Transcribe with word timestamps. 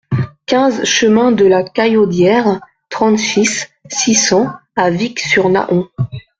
quinze 0.47 0.83
chemin 0.83 1.31
de 1.31 1.45
la 1.45 1.61
Caillaudière, 1.61 2.59
trente-six, 2.89 3.69
six 3.87 4.15
cents 4.15 4.47
à 4.75 4.89
Vicq-sur-Nahon 4.89 5.89